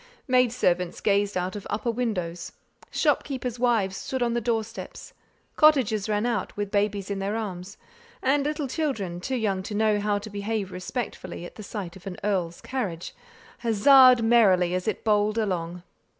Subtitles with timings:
[0.27, 2.53] Maid servants gazed out of upper windows;
[2.89, 5.13] shopkeepers' wives stood on the door steps;
[5.55, 7.77] cottagers ran out, with babies in their arms;
[8.19, 12.07] and little children, too young to know how to behave respectfully at the sight of
[12.07, 13.13] an earl's carriage,
[13.61, 15.83] huzzaed merrily as it bowled along.